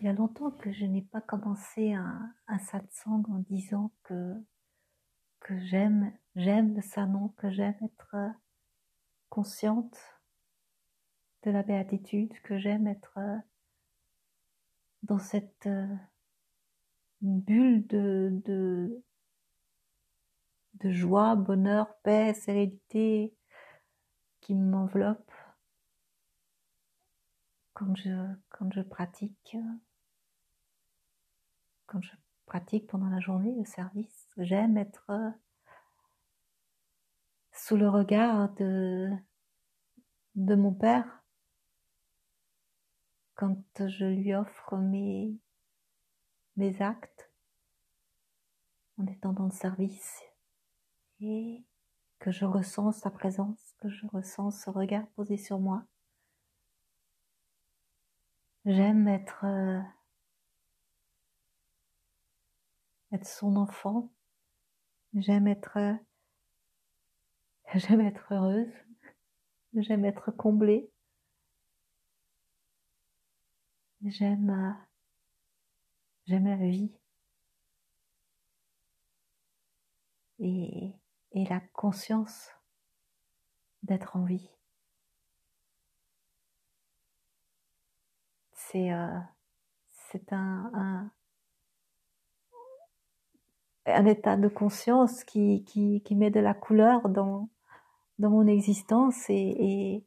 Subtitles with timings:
[0.00, 4.34] il y a longtemps que je n'ai pas commencé un, un satsang en disant que,
[5.50, 8.16] j'aime, le sanon, que j'aime être
[9.28, 9.98] consciente
[11.42, 13.18] de la béatitude, que j'aime être
[15.02, 15.68] dans cette
[17.20, 19.02] bulle de,
[20.82, 23.34] joie, bonheur, paix, sérénité
[24.40, 25.30] qui m'enveloppe
[27.74, 29.56] quand je pratique,
[31.90, 32.12] quand je
[32.46, 34.28] pratique pendant la journée le service.
[34.36, 35.10] J'aime être
[37.52, 39.10] sous le regard de,
[40.36, 41.24] mon Père
[43.34, 45.36] quand je lui offre mes,
[46.56, 47.30] mes actes
[48.98, 50.22] en étant dans le service
[51.20, 51.64] et
[52.18, 55.84] que je ressens sa présence, que je ressens ce regard posé sur moi.
[58.66, 59.80] J'aime être, euh,
[63.12, 64.10] être son enfant.
[65.14, 65.78] J'aime être,
[67.74, 68.72] j'aime être heureuse.
[69.74, 70.90] J'aime être comblée.
[74.02, 74.76] J'aime,
[76.26, 76.92] j'aime la vie.
[80.38, 80.94] Et,
[81.32, 82.50] la conscience
[83.82, 84.50] d'être en vie.
[88.52, 89.18] C'est euh,
[90.10, 91.10] c'est un, un,
[93.92, 97.48] un, état de conscience qui, qui, qui, met de la couleur dans,
[98.18, 100.04] dans mon existence et, et,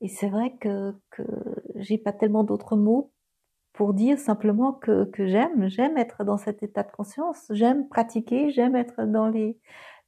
[0.00, 1.22] et c'est vrai que, que
[1.76, 3.12] j'ai pas tellement d'autres mots
[3.72, 8.50] pour dire simplement que, que j'aime, j'aime être dans cet état de conscience, j'aime pratiquer,
[8.50, 9.58] j'aime être dans les,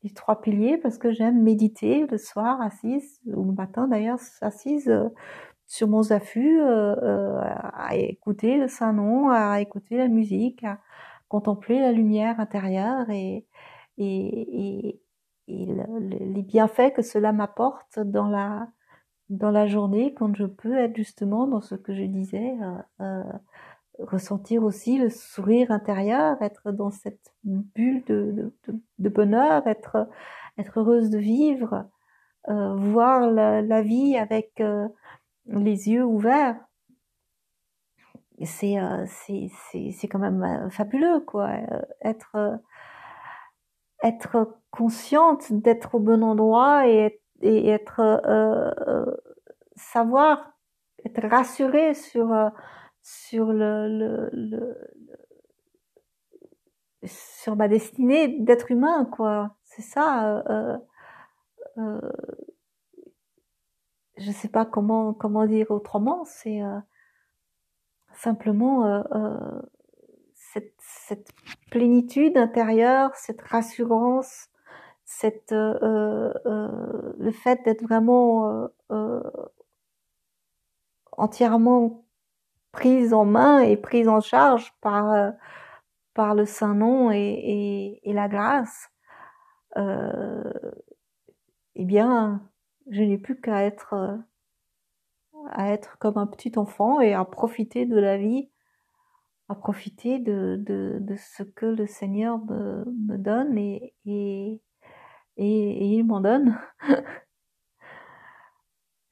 [0.02, 4.88] les trois piliers parce que j'aime méditer le soir assise ou le matin d'ailleurs assise
[4.88, 5.08] euh,
[5.66, 10.78] sur mon zafu euh, euh, à écouter le Saint-Nom, à écouter la musique, à
[11.32, 13.46] contempler la lumière intérieure et,
[13.96, 15.02] et, et,
[15.48, 18.68] et le, les bienfaits que cela m'apporte dans la
[19.30, 22.52] dans la journée quand je peux être justement dans ce que je disais
[23.00, 23.22] euh,
[23.98, 28.52] ressentir aussi le sourire intérieur, être dans cette bulle de,
[28.98, 30.08] bonheur, être,
[30.76, 31.86] heureuse de vivre,
[32.48, 34.86] euh, voir la, vie avec euh,
[35.46, 36.56] les yeux ouverts.
[38.44, 41.48] C'est euh, c'est quand même euh, fabuleux, quoi.
[41.50, 42.60] Euh, être,
[44.02, 48.00] être consciente d'être au bon endroit et, et être
[49.76, 50.52] savoir,
[51.04, 52.28] être rassurée sur
[53.02, 54.76] sur le, le, le,
[57.04, 60.78] sur ma destinée d'être humain quoi c'est ça euh,
[61.78, 62.00] euh,
[64.16, 66.78] je sais pas comment comment dire autrement c'est euh,
[68.14, 69.62] simplement euh, euh,
[70.36, 71.32] cette,
[71.70, 74.48] plénitude intérieure cette rassurance
[75.04, 76.32] cette euh,
[77.18, 78.68] le fait d'être vraiment
[81.12, 82.04] entièrement
[82.72, 85.30] prise en main et prise en charge par euh,
[86.14, 88.90] par le Saint Nom et, et, et la grâce,
[89.78, 90.52] euh,
[91.74, 92.42] eh bien,
[92.90, 94.16] je n'ai plus qu'à être euh,
[95.50, 98.50] à être comme un petit enfant et à profiter de la vie,
[99.48, 104.60] à profiter de, de, de ce que le Seigneur me, me donne et, et,
[105.36, 106.58] et, il m'en donne.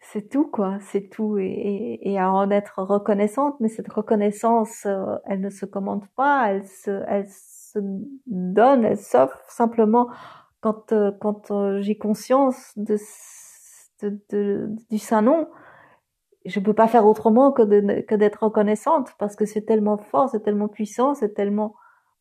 [0.01, 4.85] c'est tout quoi, c'est tout et, et, et, à en être reconnaissante, mais cette reconnaissance,
[4.87, 7.79] euh, elle ne se commande pas, elle se, elle se
[8.27, 10.09] donne, elle s'offre simplement
[10.61, 12.97] quand euh, quand euh, j'ai conscience de,
[14.03, 15.49] de, de, du Saint Nom.
[16.47, 20.69] Je peux pas faire autrement que d'être reconnaissante parce que c'est tellement fort, c'est tellement
[20.69, 21.75] puissant, c'est tellement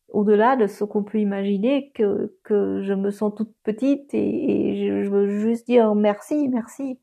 [0.08, 5.28] au-delà de ce qu'on peut imaginer que je me sens toute petite et, je, veux
[5.28, 6.98] juste dire merci, merci.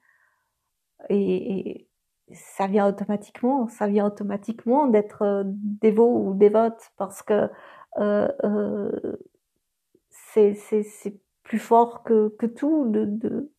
[1.09, 1.87] Et, et,
[2.33, 7.49] ça vient automatiquement, ça vient automatiquement d'être euh, dévot ou dévote parce que
[7.99, 9.17] euh, euh,
[10.09, 13.51] c'est plus fort que, que tout de, de,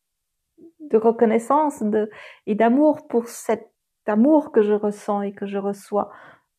[0.90, 2.10] de reconnaissance de,
[2.46, 3.70] et d'amour pour cet
[4.06, 6.10] amour que je ressens et que je reçois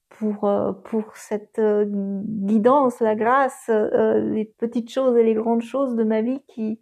[0.10, 5.62] pour euh, pour cette euh, guidance, la grâce, euh, les petites choses et les grandes
[5.62, 6.80] choses de ma vie qui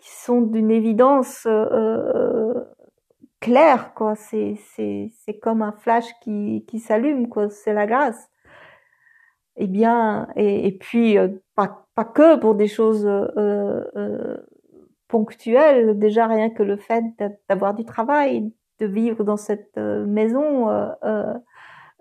[0.00, 1.46] qui sont d'une évidence
[3.40, 4.14] clair quoi.
[4.16, 7.48] C'est c'est c'est comme un flash qui qui s'allume quoi.
[7.50, 8.28] C'est la grâce.
[9.56, 14.36] Eh bien et, et puis euh, pas pas que pour des choses euh, euh,
[15.08, 17.04] ponctuelles déjà rien que le fait
[17.48, 21.34] d'avoir du travail de vivre dans cette euh, maison euh, euh,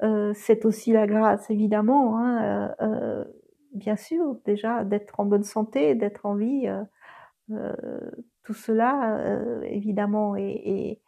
[0.03, 2.19] euh, c'est aussi la grâce, évidemment.
[2.19, 3.23] Hein, euh,
[3.73, 6.67] bien sûr, déjà d'être en bonne santé, d'être en vie,
[8.43, 9.19] tout cela,
[9.63, 10.99] évidemment, et,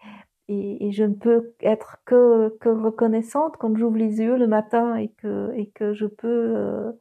[0.47, 4.95] et, et, je ne peux être que, que reconnaissante quand j'ouvre les yeux le matin
[4.95, 6.93] et que, et que je peux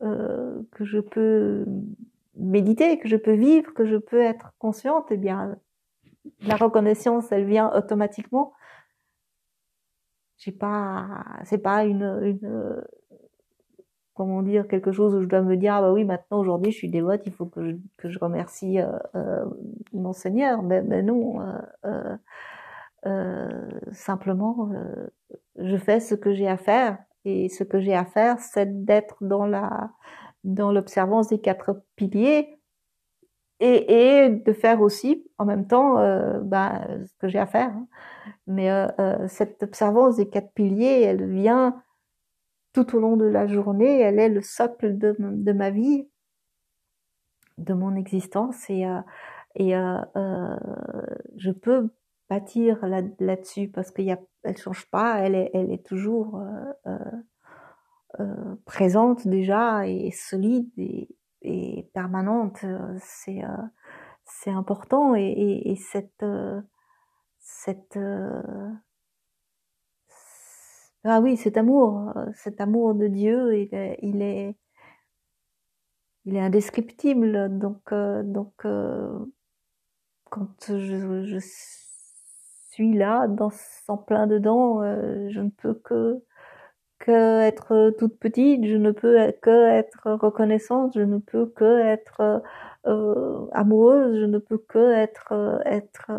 [0.00, 1.64] que je peux
[2.36, 5.56] méditer, que je peux vivre, que je peux être consciente, eh bien,
[6.40, 8.52] la reconnaissance, elle vient automatiquement.
[10.38, 12.82] J'ai pas, c'est pas une, une,
[14.14, 16.76] comment dire, quelque chose où je dois me dire, ah bah oui, maintenant, aujourd'hui, je
[16.76, 19.44] suis dévote, il faut que je, que je remercie euh, euh,
[19.92, 20.62] mon Seigneur.
[20.62, 22.16] Mais, mais non, euh, euh,
[23.06, 24.70] euh simplement,
[25.56, 26.98] je fais ce que j'ai à faire.
[27.24, 29.90] Et ce que j'ai à faire, c'est d'être dans la,
[30.44, 32.58] dans l'observance des quatre piliers
[33.60, 37.70] et, et, de faire aussi en même temps euh, bah, ce que j'ai à faire.
[37.70, 37.86] Hein.
[38.46, 41.82] Mais euh, euh, cette observance des quatre piliers, elle vient
[42.72, 46.08] tout au long de la journée, elle est le socle de, ma vie,
[47.58, 49.00] de mon existence et, euh,
[49.60, 50.56] euh, euh,
[51.36, 51.90] je peux
[52.30, 56.42] bâtir là, là-dessus parce qu'elle elle change pas, elle est, elle est toujours
[58.20, 61.08] euh, présente déjà et solide et,
[61.40, 62.60] et permanente.
[62.64, 63.56] Euh, c'est euh,
[64.24, 66.24] c'est important et, et, et cette
[67.40, 67.98] cette
[71.04, 74.56] ah oui cet amour cet amour de Dieu il est il est,
[76.24, 78.66] il est indescriptible donc donc
[80.30, 81.38] quand je, je
[82.70, 83.50] suis là dans
[83.88, 86.22] en plein dedans je ne peux que
[87.02, 92.42] que être toute petite, je ne peux que être reconnaissante, je ne peux que être
[92.86, 96.10] euh, amoureuse, je ne peux que être être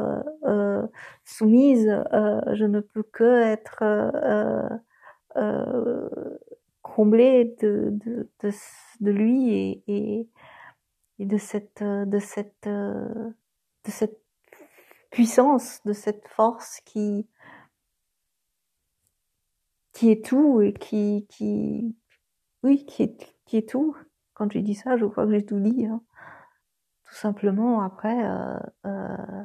[0.45, 0.85] euh,
[1.24, 4.69] soumise, euh, je ne peux que être euh,
[5.38, 6.09] euh,
[6.81, 8.51] comblée de, de, de,
[9.00, 10.29] de, lui et, et,
[11.19, 14.19] et, de cette de cette de cette
[15.12, 17.25] puissance, de cette force qui
[20.03, 21.95] qui est tout et qui, qui,
[22.61, 23.95] oui, qui est, qui est tout.
[24.33, 25.85] Quand j'ai dit ça, je crois que j'ai tout dit.
[25.85, 26.01] Hein.
[27.05, 29.44] Tout simplement, après, euh, euh,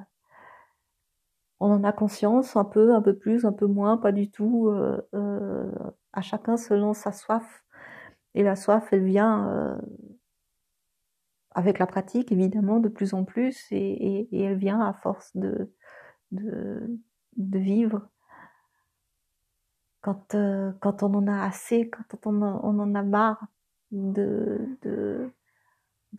[1.61, 4.69] on en a conscience un peu, un peu plus, un peu moins, pas du tout.
[4.69, 5.71] Euh,
[6.13, 7.65] à chacun selon sa soif.
[8.35, 9.79] Et la soif, elle vient
[11.53, 15.73] avec la pratique, évidemment, de plus en plus, et, elle vient à force de,
[16.33, 18.09] de vivre
[20.09, 23.45] quand, euh, quand on en a assez, quand on, en a marre
[23.91, 25.31] de,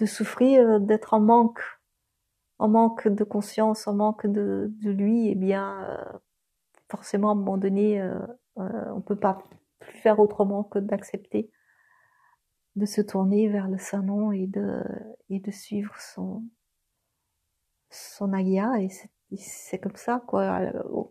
[0.06, 1.64] souffrir, d'être en manque,
[2.60, 6.20] en manque de conscience, en manque de, lui, eh bien, euh,
[6.88, 8.20] forcément, à un moment donné, euh,
[8.60, 9.44] euh, on peut pas
[9.80, 11.50] plus faire autrement que d'accepter
[12.76, 14.84] de se tourner vers le Saint-Nom et de,
[15.32, 16.44] et de suivre son,
[17.90, 18.80] son agia.
[18.80, 18.90] Et
[19.38, 20.60] c'est comme ça, quoi.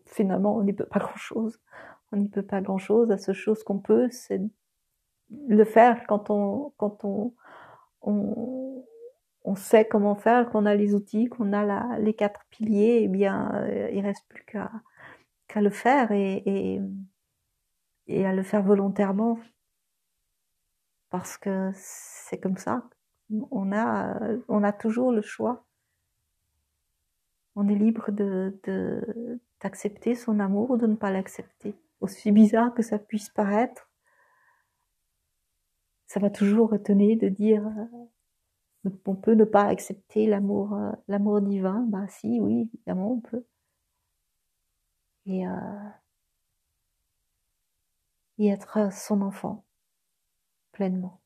[0.06, 1.58] Finalement, on n'y peut pas grand-chose
[2.12, 3.08] on n'y peut pas grand chose.
[3.08, 4.40] La seule chose qu'on peut, c'est
[5.48, 7.34] le faire quand on, quand on,
[8.02, 8.84] on,
[9.44, 13.08] on sait comment faire, qu'on a les outils, qu'on a la, les quatre piliers, eh
[13.08, 16.80] bien, euh, il reste plus qu'à le faire et, et,
[18.06, 19.38] et à le faire volontairement.
[21.10, 22.82] Parce que c'est comme ça.
[23.50, 24.18] On a,
[24.48, 25.64] on a toujours le choix.
[27.56, 28.58] On est libre de,
[29.60, 33.90] d'accepter son amour ou de ne pas l'accepter aussi bizarre que ça puisse paraître,
[36.06, 41.84] ça m'a toujours retenu de dire euh, on peut ne pas accepter l'amour euh, divin.
[41.88, 43.44] Bah si, oui, évidemment on peut.
[45.26, 45.50] Et, euh,
[48.38, 49.64] être son enfant
[50.72, 51.20] pleinement.